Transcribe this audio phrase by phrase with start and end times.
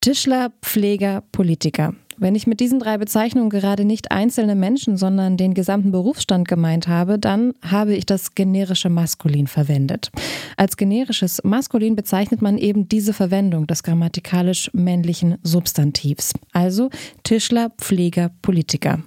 [0.00, 1.92] Tischler, Pfleger, Politiker.
[2.16, 6.86] Wenn ich mit diesen drei Bezeichnungen gerade nicht einzelne Menschen, sondern den gesamten Berufsstand gemeint
[6.86, 10.10] habe, dann habe ich das generische Maskulin verwendet.
[10.56, 16.90] Als generisches Maskulin bezeichnet man eben diese Verwendung des grammatikalisch männlichen Substantivs, also
[17.24, 19.00] Tischler, Pfleger, Politiker.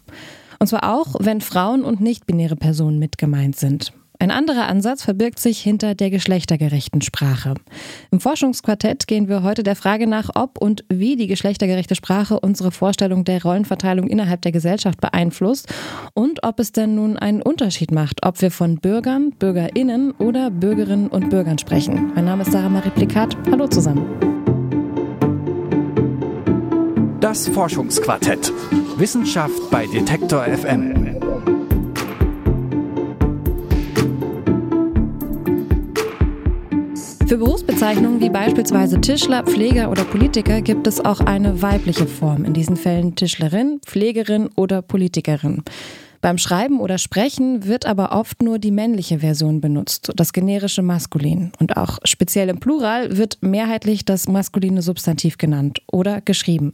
[0.60, 3.94] Und zwar auch, wenn Frauen und nicht-binäre Personen mit gemeint sind.
[4.22, 7.56] Ein anderer Ansatz verbirgt sich hinter der geschlechtergerechten Sprache.
[8.12, 12.72] Im Forschungsquartett gehen wir heute der Frage nach, ob und wie die geschlechtergerechte Sprache unsere
[12.72, 15.73] Vorstellung der Rollenverteilung innerhalb der Gesellschaft beeinflusst
[16.14, 21.08] und ob es denn nun einen Unterschied macht, ob wir von Bürgern, Bürgerinnen oder Bürgerinnen
[21.08, 22.12] und Bürgern sprechen.
[22.14, 23.36] Mein Name ist Sarah Marie Plikat.
[23.50, 24.06] Hallo zusammen.
[27.22, 28.53] Das Forschungsquartett.
[28.98, 31.01] Wissenschaft bei Detektor FM.
[37.31, 42.53] Für Berufsbezeichnungen wie beispielsweise Tischler, Pfleger oder Politiker gibt es auch eine weibliche Form, in
[42.53, 45.64] diesen Fällen Tischlerin, Pflegerin oder Politikerin.
[46.22, 51.52] Beim Schreiben oder Sprechen wird aber oft nur die männliche Version benutzt, das generische Maskulin.
[51.59, 56.73] Und auch speziell im Plural wird mehrheitlich das maskuline Substantiv genannt oder geschrieben.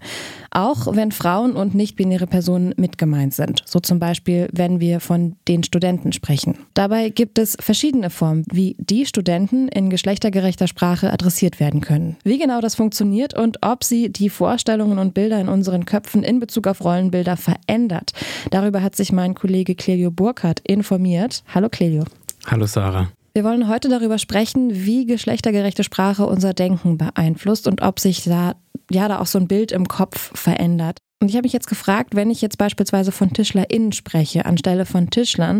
[0.51, 3.63] Auch wenn Frauen und nicht-binäre Personen mit gemeint sind.
[3.65, 6.57] So zum Beispiel, wenn wir von den Studenten sprechen.
[6.73, 12.17] Dabei gibt es verschiedene Formen, wie die Studenten in geschlechtergerechter Sprache adressiert werden können.
[12.25, 16.41] Wie genau das funktioniert und ob sie die Vorstellungen und Bilder in unseren Köpfen in
[16.41, 18.11] Bezug auf Rollenbilder verändert.
[18.51, 21.43] Darüber hat sich mein Kollege Clelio Burkhardt informiert.
[21.53, 22.05] Hallo Clelio.
[22.47, 23.11] Hallo Sarah.
[23.35, 28.55] Wir wollen heute darüber sprechen, wie geschlechtergerechte Sprache unser Denken beeinflusst und ob sich da,
[28.89, 30.97] ja, da auch so ein Bild im Kopf verändert.
[31.21, 35.11] Und ich habe mich jetzt gefragt, wenn ich jetzt beispielsweise von TischlerInnen spreche, anstelle von
[35.11, 35.59] Tischlern,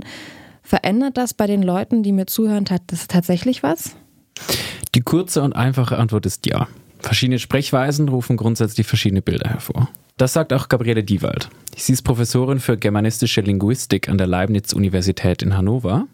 [0.64, 3.96] verändert das bei den Leuten, die mir zuhören, das tatsächlich was?
[4.96, 6.68] Die kurze und einfache Antwort ist ja.
[6.98, 9.88] Verschiedene Sprechweisen rufen grundsätzlich verschiedene Bilder hervor.
[10.18, 11.50] Das sagt auch Gabriele Diewald.
[11.76, 16.08] Sie ist Professorin für germanistische Linguistik an der Leibniz-Universität in Hannover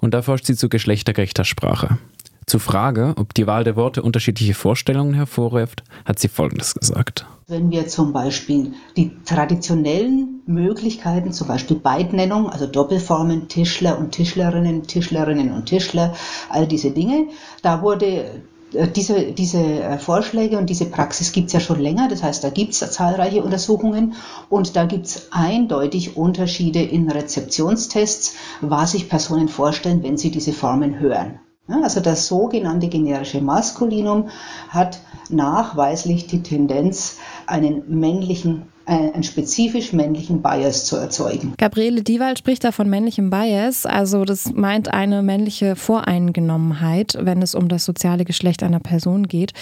[0.00, 1.98] und da forscht sie zu geschlechtergerechter Sprache.
[2.46, 7.26] Zur Frage, ob die Wahl der Worte unterschiedliche Vorstellungen hervorruft, hat sie Folgendes gesagt.
[7.46, 14.84] Wenn wir zum Beispiel die traditionellen Möglichkeiten, zum Beispiel Beidnennung, also Doppelformen Tischler und Tischlerinnen,
[14.84, 16.14] Tischlerinnen und Tischler,
[16.48, 17.26] all diese Dinge,
[17.60, 18.42] da wurde
[18.72, 22.08] diese, diese äh, Vorschläge und diese Praxis gibt es ja schon länger.
[22.08, 24.14] Das heißt, da gibt es zahlreiche Untersuchungen
[24.48, 30.52] und da gibt es eindeutig Unterschiede in Rezeptionstests, was sich Personen vorstellen, wenn sie diese
[30.52, 31.40] Formen hören.
[31.68, 34.28] Also das sogenannte generische Maskulinum
[34.68, 34.98] hat
[35.30, 41.54] nachweislich die Tendenz, einen männlichen einen spezifisch männlichen Bias zu erzeugen.
[41.58, 47.54] Gabriele Diewald spricht da von männlichem Bias, also das meint eine männliche Voreingenommenheit, wenn es
[47.54, 49.52] um das soziale Geschlecht einer Person geht.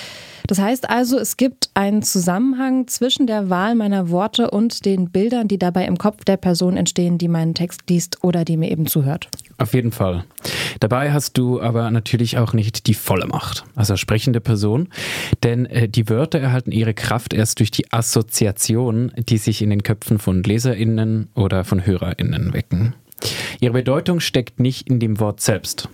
[0.47, 5.48] Das heißt also, es gibt einen Zusammenhang zwischen der Wahl meiner Worte und den Bildern,
[5.48, 8.86] die dabei im Kopf der Person entstehen, die meinen Text liest oder die mir eben
[8.86, 9.28] zuhört.
[9.60, 10.25] Auf jeden Fall.
[10.81, 14.88] Dabei hast du aber natürlich auch nicht die volle Macht, also sprechende Person,
[15.43, 19.82] denn äh, die Wörter erhalten ihre Kraft erst durch die Assoziation, die sich in den
[19.82, 22.94] Köpfen von Leserinnen oder von Hörerinnen wecken.
[23.60, 25.91] Ihre Bedeutung steckt nicht in dem Wort selbst,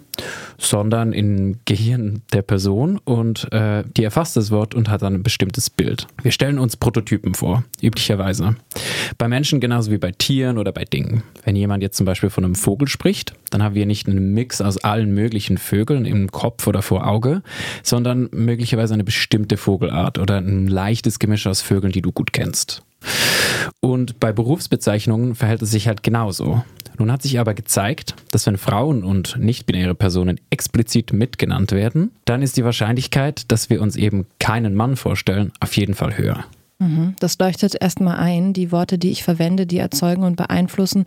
[0.58, 5.22] sondern im Gehirn der Person und äh, die erfasst das Wort und hat dann ein
[5.22, 6.06] bestimmtes Bild.
[6.22, 8.56] Wir stellen uns Prototypen vor, üblicherweise.
[9.18, 11.22] Bei Menschen genauso wie bei Tieren oder bei Dingen.
[11.44, 14.60] Wenn jemand jetzt zum Beispiel von einem Vogel spricht, dann haben wir nicht einen Mix
[14.60, 17.42] aus allen möglichen Vögeln im Kopf oder vor Auge,
[17.82, 22.82] sondern möglicherweise eine bestimmte Vogelart oder ein leichtes Gemisch aus Vögeln, die du gut kennst.
[23.80, 26.62] Und bei Berufsbezeichnungen verhält es sich halt genauso.
[26.98, 32.42] Nun hat sich aber gezeigt, dass wenn Frauen und nicht-binäre Personen explizit mitgenannt werden, dann
[32.42, 36.44] ist die Wahrscheinlichkeit, dass wir uns eben keinen Mann vorstellen, auf jeden Fall höher.
[36.78, 37.14] Mhm.
[37.20, 38.52] Das leuchtet erstmal ein.
[38.52, 41.04] Die Worte, die ich verwende, die erzeugen und beeinflussen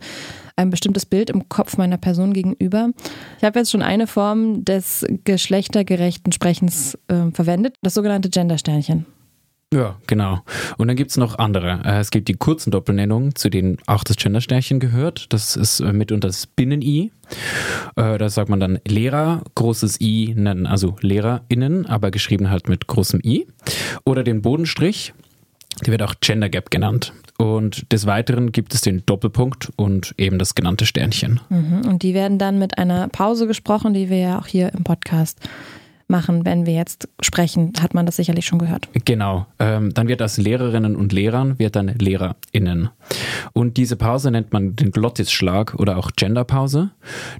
[0.56, 2.90] ein bestimmtes Bild im Kopf meiner Person gegenüber.
[3.38, 9.06] Ich habe jetzt schon eine Form des geschlechtergerechten Sprechens äh, verwendet, das sogenannte Gendersternchen.
[9.72, 10.40] Ja, genau.
[10.78, 11.80] Und dann gibt es noch andere.
[11.84, 15.32] Äh, es gibt die kurzen Doppelnennungen, zu denen auch das Gendersternchen gehört.
[15.32, 17.12] Das ist äh, mitunter das Binnen-I.
[17.94, 20.34] Äh, da sagt man dann Lehrer, großes I,
[20.64, 23.46] also LehrerInnen, aber geschrieben halt mit großem I.
[24.04, 25.14] Oder den Bodenstrich,
[25.86, 27.12] der wird auch Gender Gap genannt.
[27.38, 31.40] Und des Weiteren gibt es den Doppelpunkt und eben das genannte Sternchen.
[31.48, 31.82] Mhm.
[31.86, 35.38] Und die werden dann mit einer Pause gesprochen, die wir ja auch hier im Podcast
[36.10, 38.88] machen, wenn wir jetzt sprechen, hat man das sicherlich schon gehört.
[39.04, 39.46] Genau.
[39.58, 42.90] Ähm, dann wird aus Lehrerinnen und Lehrern wird dann LehrerInnen.
[43.52, 46.90] Und diese Pause nennt man den Glottisschlag oder auch Genderpause.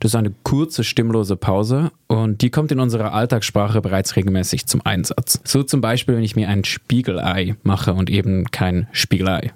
[0.00, 4.80] Das ist eine kurze, stimmlose Pause und die kommt in unserer Alltagssprache bereits regelmäßig zum
[4.84, 5.40] Einsatz.
[5.44, 9.52] So zum Beispiel, wenn ich mir ein Spiegelei mache und eben kein Spiegelei.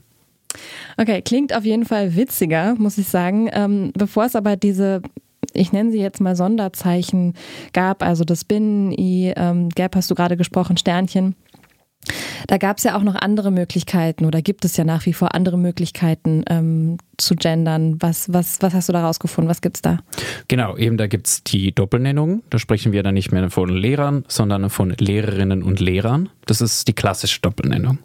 [0.97, 3.51] Okay, klingt auf jeden Fall witziger, muss ich sagen.
[3.53, 5.03] Ähm, bevor es aber diese
[5.55, 7.35] ich nenne sie jetzt mal Sonderzeichen
[7.73, 11.35] gab, also das Binnen, I, ähm, Gap hast du gerade gesprochen, Sternchen.
[12.47, 15.35] Da gab es ja auch noch andere Möglichkeiten oder gibt es ja nach wie vor
[15.35, 17.97] andere Möglichkeiten ähm, zu gendern.
[18.01, 19.49] Was, was, was hast du da rausgefunden?
[19.49, 19.99] Was gibt es da?
[20.49, 22.43] Genau, eben da gibt es die Doppelnennung.
[22.51, 26.29] Da sprechen wir dann nicht mehr von Lehrern, sondern von Lehrerinnen und Lehrern.
[26.47, 27.99] Das ist die klassische Doppelnennung.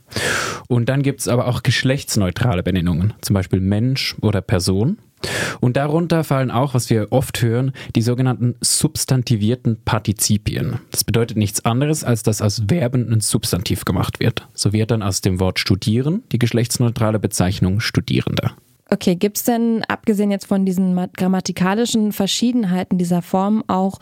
[0.68, 5.00] Und dann gibt es aber auch geschlechtsneutrale Benennungen, zum Beispiel Mensch oder Person.
[5.60, 10.80] Und darunter fallen auch, was wir oft hören, die sogenannten substantivierten Partizipien.
[10.92, 14.48] Das bedeutet nichts anderes, als dass aus Verben ein Substantiv gemacht wird.
[14.54, 18.54] So wird dann aus dem Wort studieren die geschlechtsneutrale Bezeichnung Studierender.
[18.92, 24.00] Okay, gibt es denn, abgesehen jetzt von diesen grammatikalischen Verschiedenheiten dieser Form, auch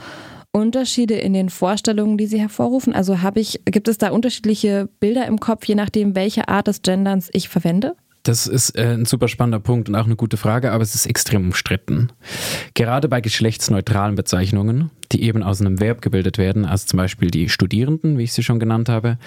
[0.53, 2.93] Unterschiede in den Vorstellungen, die sie hervorrufen?
[2.93, 6.81] Also habe ich, gibt es da unterschiedliche Bilder im Kopf, je nachdem, welche Art des
[6.81, 7.95] Genderns ich verwende?
[8.27, 11.05] Das ist äh, ein super spannender Punkt und auch eine gute Frage, aber es ist
[11.05, 12.11] extrem umstritten.
[12.73, 17.47] Gerade bei geschlechtsneutralen Bezeichnungen, die eben aus einem Verb gebildet werden, also zum Beispiel die
[17.47, 19.17] Studierenden, wie ich sie schon genannt habe,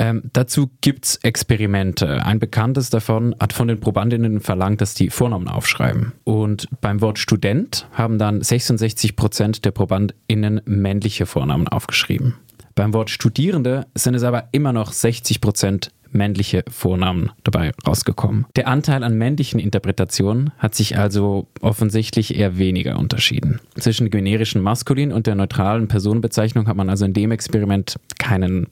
[0.00, 2.24] ähm, dazu gibt's Experimente.
[2.24, 6.12] Ein bekanntes davon hat von den Probandinnen verlangt, dass die Vornamen aufschreiben.
[6.24, 12.34] Und beim Wort Student haben dann 66 Prozent der Probandinnen männliche Vornamen aufgeschrieben.
[12.74, 18.46] Beim Wort Studierende sind es aber immer noch 60 Prozent männliche Vornamen dabei rausgekommen.
[18.56, 23.60] Der Anteil an männlichen Interpretationen hat sich also offensichtlich eher weniger unterschieden.
[23.78, 28.68] Zwischen generischen Maskulin und der neutralen Personenbezeichnung hat man also in dem Experiment keinen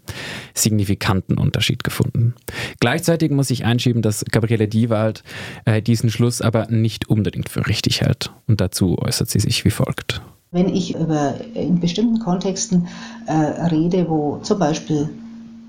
[0.54, 2.34] signifikanten Unterschied gefunden.
[2.80, 5.22] Gleichzeitig muss ich einschieben, dass Gabriele Diewald
[5.64, 8.32] äh, diesen Schluss aber nicht unbedingt für richtig hält.
[8.46, 10.22] Und dazu äußert sie sich wie folgt.
[10.52, 12.86] Wenn ich über in bestimmten Kontexten
[13.26, 15.10] äh, rede, wo zum Beispiel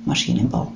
[0.06, 0.72] Maschinenbau,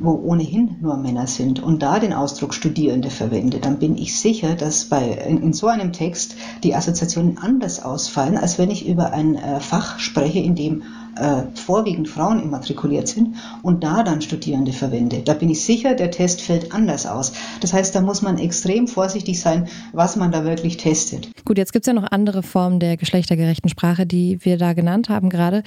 [0.00, 4.54] wo ohnehin nur Männer sind und da den Ausdruck Studierende verwende, dann bin ich sicher,
[4.54, 9.12] dass bei, in, in so einem Text die Assoziationen anders ausfallen, als wenn ich über
[9.12, 10.82] ein äh, Fach spreche, in dem
[11.18, 15.20] äh, vorwiegend Frauen immatrikuliert sind und da dann Studierende verwende.
[15.22, 17.32] Da bin ich sicher, der Test fällt anders aus.
[17.60, 21.28] Das heißt, da muss man extrem vorsichtig sein, was man da wirklich testet.
[21.44, 25.08] Gut, jetzt gibt es ja noch andere Formen der geschlechtergerechten Sprache, die wir da genannt
[25.08, 25.62] haben gerade.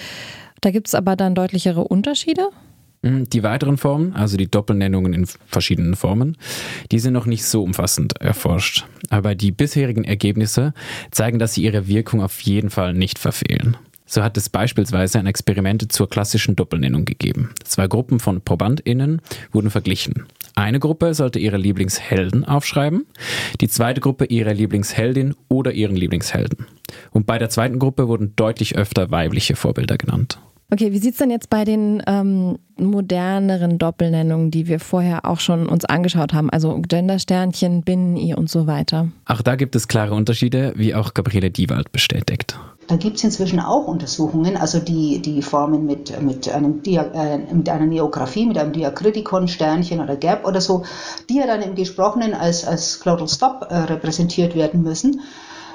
[0.61, 2.49] Da gibt es aber dann deutlichere Unterschiede.
[3.03, 6.37] Hm, die weiteren Formen, also die Doppelnennungen in verschiedenen Formen,
[6.91, 8.85] die sind noch nicht so umfassend erforscht.
[9.09, 10.73] Aber die bisherigen Ergebnisse
[11.09, 13.75] zeigen, dass sie ihre Wirkung auf jeden Fall nicht verfehlen.
[14.05, 17.51] So hat es beispielsweise ein Experiment zur klassischen Doppelnennung gegeben.
[17.63, 19.21] Zwei Gruppen von ProbandInnen
[19.51, 20.25] wurden verglichen.
[20.53, 23.07] Eine Gruppe sollte ihre Lieblingshelden aufschreiben,
[23.61, 26.67] die zweite Gruppe ihre Lieblingsheldin oder ihren Lieblingshelden.
[27.11, 30.39] Und bei der zweiten Gruppe wurden deutlich öfter weibliche Vorbilder genannt.
[30.73, 35.41] Okay, wie sieht es denn jetzt bei den ähm, moderneren Doppelnennungen, die wir vorher auch
[35.41, 39.09] schon uns angeschaut haben, also Gendersternchen, Binnen-I und so weiter?
[39.25, 42.57] Auch da gibt es klare Unterschiede, wie auch Gabriele Diewald bestätigt.
[42.87, 47.53] Da gibt es inzwischen auch Untersuchungen, also die, die Formen mit, mit, einem Dia, äh,
[47.53, 50.85] mit einer Neographie, mit einem Diakritikon, Sternchen oder Gap oder so,
[51.29, 55.19] die ja dann im Gesprochenen als, als Glottal Stop äh, repräsentiert werden müssen.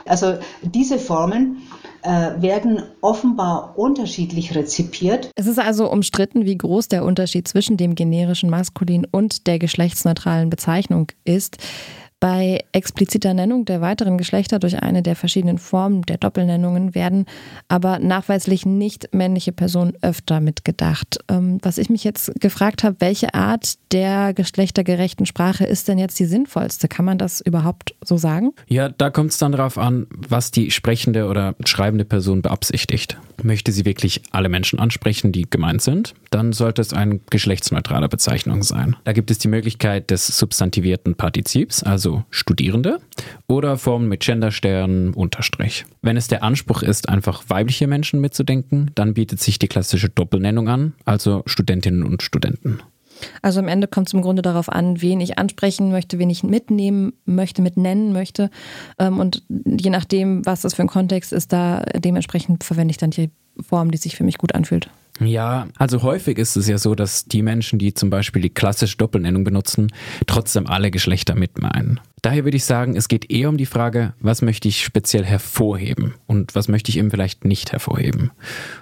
[0.08, 1.62] Also diese Formen
[2.02, 5.30] äh, werden offenbar unterschiedlich rezipiert.
[5.34, 10.50] Es ist also umstritten, wie groß der Unterschied zwischen dem generischen Maskulin und der geschlechtsneutralen
[10.50, 11.58] Bezeichnung ist.
[12.18, 17.26] Bei expliziter Nennung der weiteren Geschlechter durch eine der verschiedenen Formen der Doppelnennungen werden
[17.68, 21.18] aber nachweislich nicht männliche Personen öfter mitgedacht.
[21.28, 26.18] Ähm, was ich mich jetzt gefragt habe, welche Art der geschlechtergerechten Sprache ist denn jetzt
[26.18, 26.88] die sinnvollste?
[26.88, 28.52] Kann man das überhaupt so sagen?
[28.66, 33.18] Ja, da kommt es dann darauf an, was die sprechende oder schreibende Person beabsichtigt.
[33.42, 38.62] Möchte sie wirklich alle Menschen ansprechen, die gemeint sind, dann sollte es eine geschlechtsneutrale Bezeichnung
[38.62, 38.96] sein.
[39.04, 43.00] Da gibt es die Möglichkeit des substantivierten Partizips, also Studierende,
[43.48, 45.84] oder Formen mit Genderstern, Unterstrich.
[46.02, 50.68] Wenn es der Anspruch ist, einfach weibliche Menschen mitzudenken, dann bietet sich die klassische Doppelnennung
[50.68, 52.80] an, also Studentinnen und Studenten.
[53.42, 56.42] Also am Ende kommt es im Grunde darauf an, wen ich ansprechen möchte, wen ich
[56.42, 58.50] mitnehmen möchte, mitnennen möchte.
[58.98, 63.10] Ähm, und je nachdem, was das für ein Kontext ist, da dementsprechend verwende ich dann
[63.10, 64.90] die Form, die sich für mich gut anfühlt.
[65.20, 68.96] Ja, also häufig ist es ja so, dass die Menschen, die zum Beispiel die klassische
[68.96, 69.92] Doppelnennung benutzen,
[70.26, 72.00] trotzdem alle Geschlechter mitmeinen.
[72.22, 76.14] Daher würde ich sagen, es geht eher um die Frage, was möchte ich speziell hervorheben
[76.26, 78.32] und was möchte ich eben vielleicht nicht hervorheben.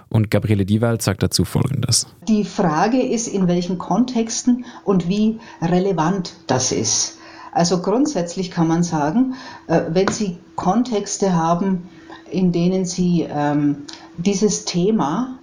[0.09, 2.07] Und Gabriele Diewald sagt dazu Folgendes.
[2.27, 7.17] Die Frage ist, in welchen Kontexten und wie relevant das ist.
[7.51, 9.35] Also grundsätzlich kann man sagen,
[9.67, 11.83] äh, wenn Sie Kontexte haben,
[12.29, 13.83] in denen Sie ähm,
[14.17, 15.39] dieses Thema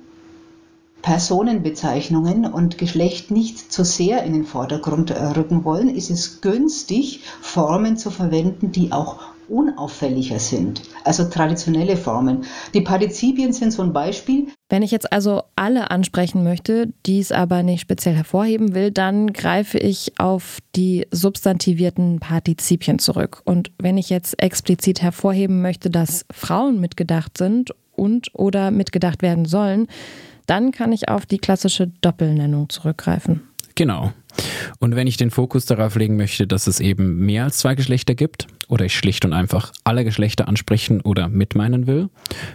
[1.03, 7.21] Personenbezeichnungen und Geschlecht nicht zu sehr in den Vordergrund äh, rücken wollen, ist es günstig,
[7.41, 12.45] Formen zu verwenden, die auch unauffälliger sind, also traditionelle Formen.
[12.73, 14.47] Die Partizipien sind so ein Beispiel.
[14.71, 19.79] Wenn ich jetzt also alle ansprechen möchte, dies aber nicht speziell hervorheben will, dann greife
[19.79, 23.43] ich auf die substantivierten Partizipien zurück.
[23.45, 29.45] Und wenn ich jetzt explizit hervorheben möchte, dass Frauen mitgedacht sind und oder mitgedacht werden
[29.45, 29.89] sollen,
[30.47, 33.43] dann kann ich auf die klassische Doppelnennung zurückgreifen.
[33.75, 34.13] Genau.
[34.79, 38.15] Und wenn ich den Fokus darauf legen möchte, dass es eben mehr als zwei Geschlechter
[38.15, 42.09] gibt oder ich schlicht und einfach alle Geschlechter ansprechen oder mitmeinen will,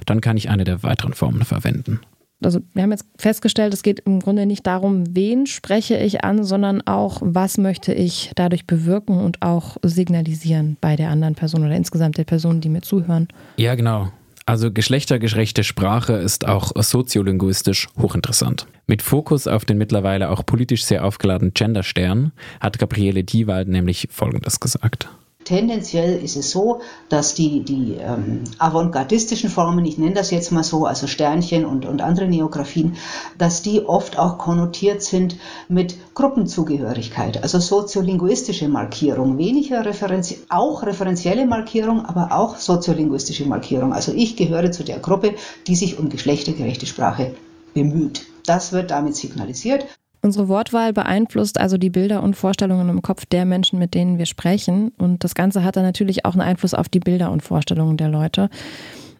[0.05, 1.99] dann kann ich eine der weiteren Formen verwenden.
[2.43, 6.43] Also wir haben jetzt festgestellt, es geht im Grunde nicht darum, wen spreche ich an,
[6.43, 11.75] sondern auch, was möchte ich dadurch bewirken und auch signalisieren bei der anderen Person oder
[11.75, 13.27] insgesamt der Person, die mir zuhören.
[13.57, 14.11] Ja, genau.
[14.47, 18.65] Also geschlechtergerechte Sprache ist auch soziolinguistisch hochinteressant.
[18.87, 24.61] Mit Fokus auf den mittlerweile auch politisch sehr aufgeladenen Genderstern hat Gabriele Diewald nämlich Folgendes
[24.61, 25.09] gesagt.
[25.47, 30.61] Tendenziell ist es so, dass die, die ähm, avantgardistischen Formen, ich nenne das jetzt mal
[30.61, 32.97] so, also Sternchen und, und andere Neografien,
[33.37, 35.37] dass die oft auch konnotiert sind
[35.69, 43.93] mit Gruppenzugehörigkeit, also soziolinguistische Markierung, weniger Referenz, auch referenzielle Markierung, aber auch soziolinguistische Markierung.
[43.93, 45.35] Also ich gehöre zu der Gruppe,
[45.65, 47.35] die sich um geschlechtergerechte Sprache
[47.73, 48.25] bemüht.
[48.45, 49.85] Das wird damit signalisiert.
[50.21, 54.25] Unsere Wortwahl beeinflusst also die Bilder und Vorstellungen im Kopf der Menschen, mit denen wir
[54.25, 54.91] sprechen.
[54.97, 58.09] Und das Ganze hat dann natürlich auch einen Einfluss auf die Bilder und Vorstellungen der
[58.09, 58.49] Leute.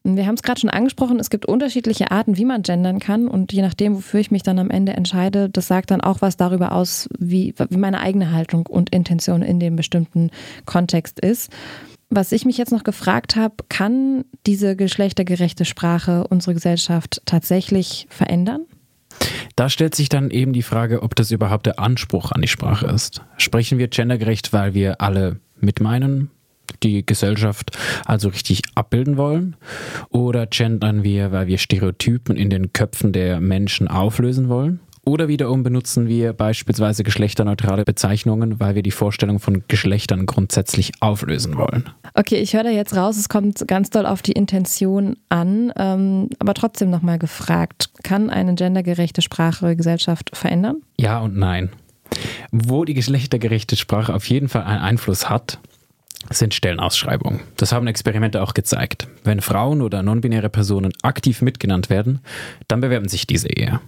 [0.03, 3.27] Wir haben es gerade schon angesprochen, es gibt unterschiedliche Arten, wie man gendern kann.
[3.27, 6.37] Und je nachdem, wofür ich mich dann am Ende entscheide, das sagt dann auch was
[6.37, 10.31] darüber aus, wie, wie meine eigene Haltung und Intention in dem bestimmten
[10.65, 11.51] Kontext ist.
[12.09, 18.61] Was ich mich jetzt noch gefragt habe, kann diese geschlechtergerechte Sprache unsere Gesellschaft tatsächlich verändern?
[19.55, 22.85] Da stellt sich dann eben die Frage, ob das überhaupt der Anspruch an die Sprache
[22.87, 23.21] ist.
[23.37, 26.29] Sprechen wir gendergerecht, weil wir alle mitmeinen,
[26.83, 29.55] die Gesellschaft also richtig abbilden wollen?
[30.09, 34.79] Oder gendern wir, weil wir Stereotypen in den Köpfen der Menschen auflösen wollen?
[35.07, 41.55] Oder wiederum benutzen wir beispielsweise geschlechterneutrale Bezeichnungen, weil wir die Vorstellung von Geschlechtern grundsätzlich auflösen
[41.55, 41.89] wollen.
[42.13, 46.27] Okay, ich höre da jetzt raus, es kommt ganz doll auf die Intention an, ähm,
[46.39, 50.81] aber trotzdem nochmal gefragt, kann eine gendergerechte Sprache Gesellschaft verändern?
[50.99, 51.69] Ja und nein.
[52.51, 55.59] Wo die geschlechtergerechte Sprache auf jeden Fall einen Einfluss hat,
[56.29, 57.41] sind Stellenausschreibungen.
[57.55, 59.07] Das haben Experimente auch gezeigt.
[59.23, 62.19] Wenn Frauen oder non-binäre Personen aktiv mitgenannt werden,
[62.67, 63.81] dann bewerben sich diese eher.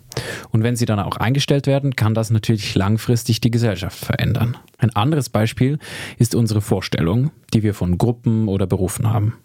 [0.51, 4.57] Und wenn sie dann auch eingestellt werden, kann das natürlich langfristig die Gesellschaft verändern.
[4.77, 5.79] Ein anderes Beispiel
[6.17, 9.35] ist unsere Vorstellung, die wir von Gruppen oder Berufen haben.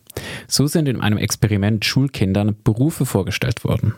[0.47, 3.95] So sind in einem Experiment Schulkindern Berufe vorgestellt worden.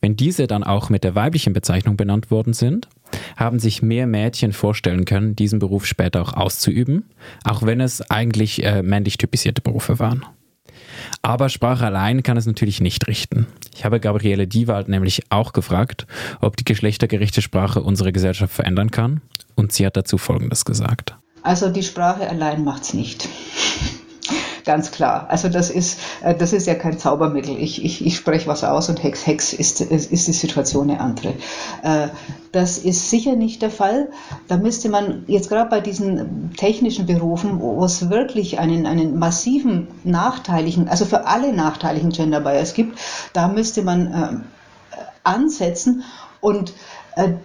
[0.00, 2.88] Wenn diese dann auch mit der weiblichen Bezeichnung benannt worden sind,
[3.36, 7.04] haben sich mehr Mädchen vorstellen können, diesen Beruf später auch auszuüben,
[7.44, 10.24] auch wenn es eigentlich äh, männlich typisierte Berufe waren.
[11.22, 13.46] Aber Sprache allein kann es natürlich nicht richten.
[13.74, 16.06] Ich habe Gabriele Diewald nämlich auch gefragt,
[16.40, 19.20] ob die geschlechtergerechte Sprache unsere Gesellschaft verändern kann,
[19.54, 21.16] und sie hat dazu Folgendes gesagt.
[21.42, 23.28] Also die Sprache allein macht es nicht
[24.64, 25.26] ganz klar.
[25.28, 27.56] Also das ist, äh, das ist ja kein Zaubermittel.
[27.58, 31.34] Ich, ich, ich spreche was aus und Hex, Hex ist, ist die Situation eine andere.
[31.82, 32.08] Äh,
[32.52, 34.08] das ist sicher nicht der Fall.
[34.48, 39.88] Da müsste man jetzt gerade bei diesen technischen Berufen, wo es wirklich einen, einen massiven
[40.04, 42.98] nachteiligen, also für alle nachteiligen Gender Bias gibt,
[43.32, 46.04] da müsste man äh, ansetzen
[46.40, 46.74] und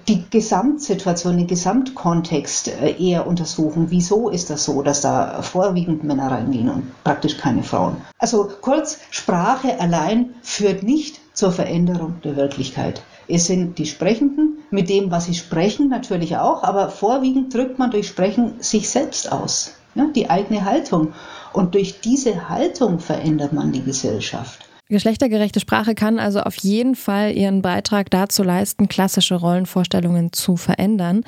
[0.07, 3.87] die Gesamtsituation, den Gesamtkontext äh, eher untersuchen.
[3.89, 7.97] Wieso ist das so, dass da vorwiegend Männer reingehen und praktisch keine Frauen?
[8.17, 13.03] Also kurz, Sprache allein führt nicht zur Veränderung der Wirklichkeit.
[13.27, 17.91] Es sind die Sprechenden mit dem, was sie sprechen, natürlich auch, aber vorwiegend drückt man
[17.91, 21.13] durch Sprechen sich selbst aus, ja, die eigene Haltung.
[21.53, 24.68] Und durch diese Haltung verändert man die Gesellschaft.
[24.89, 31.21] Geschlechtergerechte Sprache kann also auf jeden Fall ihren Beitrag dazu leisten, klassische Rollenvorstellungen zu verändern.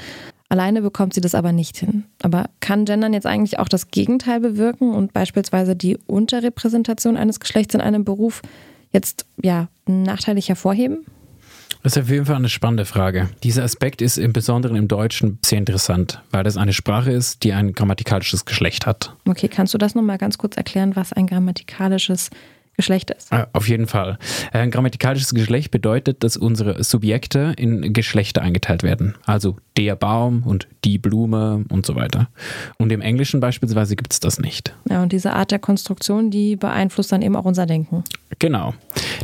[0.49, 2.05] Alleine bekommt sie das aber nicht hin.
[2.23, 7.75] Aber kann Gendern jetzt eigentlich auch das Gegenteil bewirken und beispielsweise die Unterrepräsentation eines Geschlechts
[7.75, 8.41] in einem Beruf
[8.91, 11.05] jetzt ja nachteilig hervorheben?
[11.83, 13.29] Das ist auf jeden Fall eine spannende Frage.
[13.43, 17.53] Dieser Aspekt ist im Besonderen im Deutschen sehr interessant, weil das eine Sprache ist, die
[17.53, 19.15] ein grammatikalisches Geschlecht hat.
[19.27, 22.47] Okay, kannst du das nochmal ganz kurz erklären, was ein grammatikalisches Geschlecht
[23.11, 23.31] ist.
[23.31, 24.17] Ah, auf jeden Fall.
[24.51, 29.15] Ein grammatikalisches Geschlecht bedeutet, dass unsere Subjekte in Geschlechter eingeteilt werden.
[29.25, 32.29] Also der Baum und die Blume und so weiter.
[32.77, 34.73] Und im Englischen beispielsweise gibt es das nicht.
[34.89, 38.03] Ja, und diese Art der Konstruktion, die beeinflusst dann eben auch unser Denken.
[38.39, 38.73] Genau.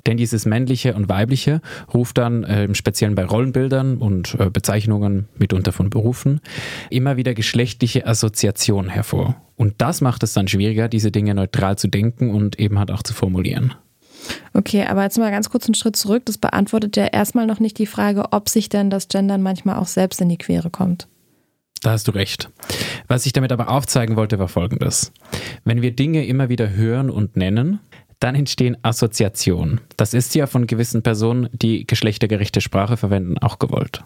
[0.05, 1.61] Denn dieses männliche und weibliche
[1.93, 6.39] ruft dann äh, im Speziellen bei Rollenbildern und äh, Bezeichnungen mitunter von Berufen
[6.89, 9.35] immer wieder geschlechtliche Assoziationen hervor.
[9.55, 13.03] Und das macht es dann schwieriger, diese Dinge neutral zu denken und eben halt auch
[13.03, 13.73] zu formulieren.
[14.53, 16.25] Okay, aber jetzt mal ganz kurz einen Schritt zurück.
[16.25, 19.87] Das beantwortet ja erstmal noch nicht die Frage, ob sich denn das Gendern manchmal auch
[19.87, 21.07] selbst in die Quere kommt.
[21.81, 22.49] Da hast du recht.
[23.07, 25.11] Was ich damit aber aufzeigen wollte, war folgendes.
[25.63, 27.79] Wenn wir Dinge immer wieder hören und nennen,
[28.19, 29.81] dann entstehen Assoziationen.
[29.95, 34.03] Das ist ja von gewissen Personen, die geschlechtergerechte Sprache verwenden, auch gewollt.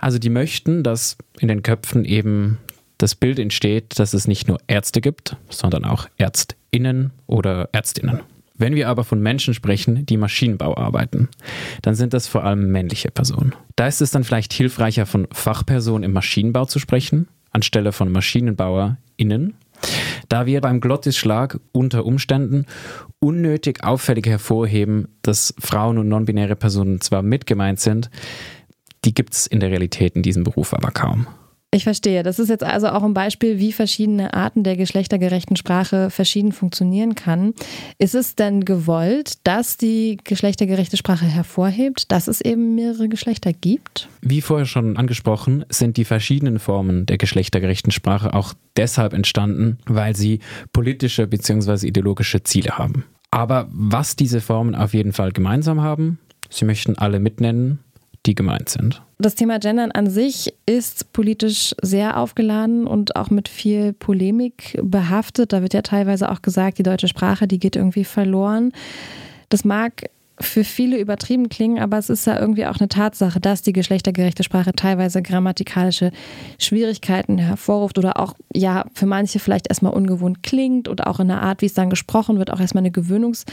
[0.00, 2.58] Also die möchten, dass in den Köpfen eben
[2.98, 8.20] das Bild entsteht, dass es nicht nur Ärzte gibt, sondern auch Ärztinnen oder Ärztinnen.
[8.62, 11.28] Wenn wir aber von Menschen sprechen, die Maschinenbau arbeiten,
[11.82, 13.56] dann sind das vor allem männliche Personen.
[13.74, 19.54] Da ist es dann vielleicht hilfreicher, von Fachpersonen im Maschinenbau zu sprechen, anstelle von MaschinenbauerInnen,
[20.28, 22.66] da wir beim Glottisschlag unter Umständen
[23.18, 28.10] unnötig auffällig hervorheben, dass Frauen und non-binäre Personen zwar mitgemeint sind,
[29.04, 31.26] die gibt es in der Realität in diesem Beruf aber kaum.
[31.74, 32.22] Ich verstehe.
[32.22, 37.14] Das ist jetzt also auch ein Beispiel, wie verschiedene Arten der geschlechtergerechten Sprache verschieden funktionieren
[37.14, 37.54] kann.
[37.96, 44.10] Ist es denn gewollt, dass die geschlechtergerechte Sprache hervorhebt, dass es eben mehrere Geschlechter gibt?
[44.20, 50.14] Wie vorher schon angesprochen, sind die verschiedenen Formen der geschlechtergerechten Sprache auch deshalb entstanden, weil
[50.14, 50.40] sie
[50.74, 51.86] politische bzw.
[51.86, 53.06] ideologische Ziele haben.
[53.30, 56.18] Aber was diese Formen auf jeden Fall gemeinsam haben,
[56.50, 57.78] sie möchten alle mitnennen
[58.26, 59.02] die gemeint sind.
[59.18, 65.52] Das Thema Gendern an sich ist politisch sehr aufgeladen und auch mit viel Polemik behaftet.
[65.52, 68.72] Da wird ja teilweise auch gesagt, die deutsche Sprache, die geht irgendwie verloren.
[69.48, 70.04] Das mag
[70.40, 74.42] für viele übertrieben klingen, aber es ist ja irgendwie auch eine Tatsache, dass die geschlechtergerechte
[74.42, 76.10] Sprache teilweise grammatikalische
[76.58, 81.42] Schwierigkeiten hervorruft oder auch ja für manche vielleicht erstmal ungewohnt klingt oder auch in der
[81.42, 83.44] Art, wie es dann gesprochen wird, auch erstmal eine Gewöhnungs-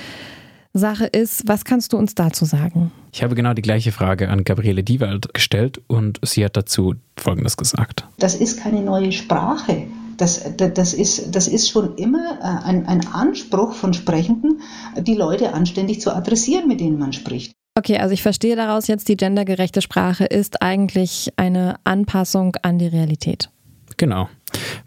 [0.73, 1.47] Sache ist.
[1.47, 2.91] Was kannst du uns dazu sagen?
[3.11, 7.57] Ich habe genau die gleiche Frage an Gabriele Diewald gestellt und sie hat dazu Folgendes
[7.57, 8.07] gesagt.
[8.19, 9.87] Das ist keine neue Sprache.
[10.17, 14.59] Das, das, ist, das ist schon immer äh, ein, ein Anspruch von Sprechenden,
[14.99, 17.53] die Leute anständig zu adressieren, mit denen man spricht.
[17.75, 22.87] Okay, also ich verstehe daraus jetzt, die gendergerechte Sprache ist eigentlich eine Anpassung an die
[22.87, 23.49] Realität.
[23.95, 24.29] Genau.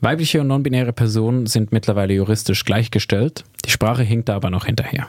[0.02, 3.44] Weibliche und non-binäre Personen sind mittlerweile juristisch gleichgestellt.
[3.64, 5.08] Die Sprache hinkt da aber noch hinterher.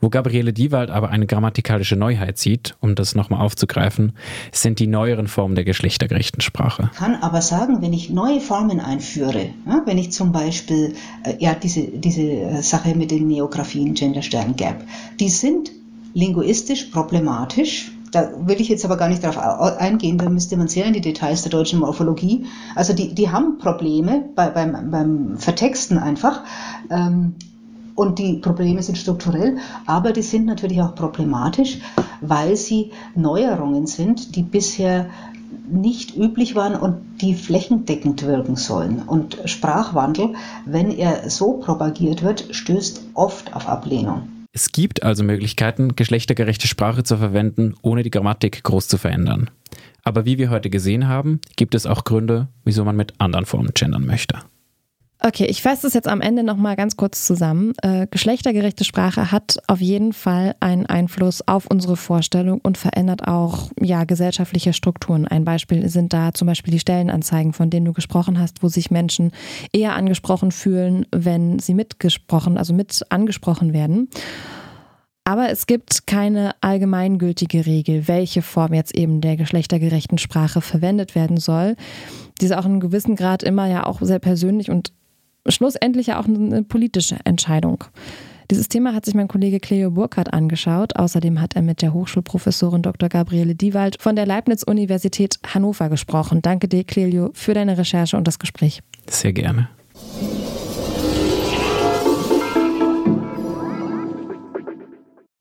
[0.00, 4.12] Wo Gabriele Diewald aber eine grammatikalische Neuheit sieht, um das nochmal aufzugreifen,
[4.52, 6.90] sind die neueren Formen der geschlechtergerechten Sprache.
[6.92, 11.34] Ich kann aber sagen, wenn ich neue Formen einführe, ja, wenn ich zum Beispiel, äh,
[11.38, 14.84] ja, diese, diese äh, Sache mit den Neografien, Gender Stern Gap,
[15.18, 15.72] die sind
[16.12, 20.86] linguistisch problematisch, da will ich jetzt aber gar nicht darauf eingehen, da müsste man sehr
[20.86, 22.46] in die Details der deutschen Morphologie.
[22.74, 26.42] Also die, die haben Probleme bei, beim, beim Vertexten einfach.
[26.90, 27.34] Ähm,
[27.96, 29.56] und die Probleme sind strukturell,
[29.86, 31.78] aber die sind natürlich auch problematisch,
[32.20, 35.10] weil sie Neuerungen sind, die bisher
[35.68, 39.02] nicht üblich waren und die flächendeckend wirken sollen.
[39.02, 44.28] Und Sprachwandel, wenn er so propagiert wird, stößt oft auf Ablehnung.
[44.52, 49.50] Es gibt also Möglichkeiten, geschlechtergerechte Sprache zu verwenden, ohne die Grammatik groß zu verändern.
[50.02, 53.72] Aber wie wir heute gesehen haben, gibt es auch Gründe, wieso man mit anderen Formen
[53.74, 54.38] gendern möchte.
[55.18, 57.72] Okay, ich fasse das jetzt am Ende nochmal ganz kurz zusammen.
[57.82, 63.70] Äh, geschlechtergerechte Sprache hat auf jeden Fall einen Einfluss auf unsere Vorstellung und verändert auch
[63.80, 65.26] ja, gesellschaftliche Strukturen.
[65.26, 68.90] Ein Beispiel sind da zum Beispiel die Stellenanzeigen, von denen du gesprochen hast, wo sich
[68.90, 69.32] Menschen
[69.72, 74.10] eher angesprochen fühlen, wenn sie mitgesprochen, also mit angesprochen werden.
[75.24, 81.38] Aber es gibt keine allgemeingültige Regel, welche Form jetzt eben der geschlechtergerechten Sprache verwendet werden
[81.38, 81.74] soll.
[82.40, 84.92] Die ist auch in einem gewissen Grad immer ja auch sehr persönlich und
[85.48, 87.84] schlussendlich ja auch eine politische Entscheidung.
[88.50, 90.94] Dieses Thema hat sich mein Kollege Cleo Burkhardt angeschaut.
[90.96, 93.08] Außerdem hat er mit der Hochschulprofessorin Dr.
[93.08, 96.42] Gabriele Diewald von der Leibniz-Universität Hannover gesprochen.
[96.42, 98.82] Danke dir, Cleo, für deine Recherche und das Gespräch.
[99.10, 99.68] Sehr gerne.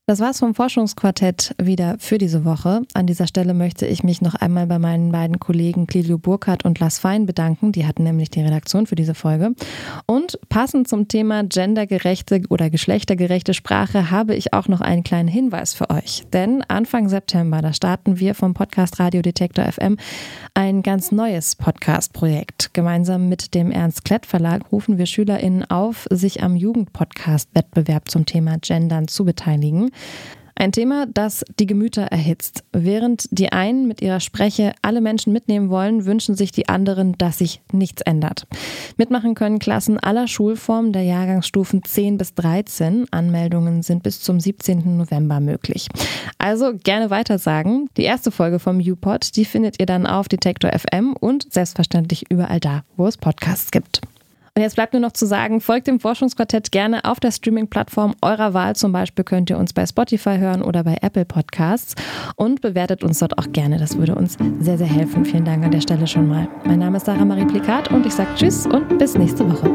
[0.07, 2.83] Das war's vom Forschungsquartett wieder für diese Woche.
[2.93, 6.79] An dieser Stelle möchte ich mich noch einmal bei meinen beiden Kollegen Clilio Burkhardt und
[6.79, 7.71] Lars Fein bedanken.
[7.71, 9.55] Die hatten nämlich die Redaktion für diese Folge.
[10.05, 15.73] Und passend zum Thema gendergerechte oder geschlechtergerechte Sprache habe ich auch noch einen kleinen Hinweis
[15.73, 16.23] für euch.
[16.31, 19.97] Denn Anfang September, da starten wir vom Podcast Radio Detektor FM
[20.53, 22.75] ein ganz neues Podcast-Projekt.
[22.75, 28.59] Gemeinsam mit dem Ernst Klett Verlag rufen wir SchülerInnen auf, sich am Jugendpodcast-Wettbewerb zum Thema
[28.59, 29.89] Gendern zu beteiligen.
[30.57, 32.63] Ein Thema, das die Gemüter erhitzt.
[32.71, 37.39] Während die einen mit ihrer Spreche alle Menschen mitnehmen wollen, wünschen sich die anderen, dass
[37.39, 38.47] sich nichts ändert.
[38.95, 43.07] Mitmachen können Klassen aller Schulformen der Jahrgangsstufen 10 bis 13.
[43.11, 44.95] Anmeldungen sind bis zum 17.
[44.95, 45.89] November möglich.
[46.37, 47.89] Also gerne weitersagen.
[47.97, 52.61] Die erste Folge vom UPod, die findet ihr dann auf Detektor FM und selbstverständlich überall
[52.61, 53.99] da, wo es Podcasts gibt.
[54.57, 58.53] Und jetzt bleibt nur noch zu sagen, folgt dem Forschungsquartett gerne auf der Streaming-Plattform eurer
[58.53, 58.73] Wahl.
[58.73, 61.93] Zum Beispiel könnt ihr uns bei Spotify hören oder bei Apple Podcasts
[62.37, 63.77] und bewertet uns dort auch gerne.
[63.77, 65.25] Das würde uns sehr, sehr helfen.
[65.25, 66.47] Vielen Dank an der Stelle schon mal.
[66.63, 69.69] Mein Name ist Sarah Marie Plikat und ich sage Tschüss und bis nächste Woche.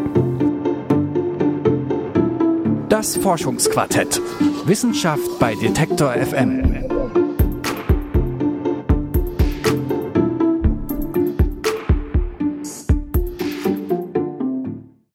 [2.88, 4.18] Das Forschungsquartett.
[4.64, 6.99] Wissenschaft bei Detektor FM.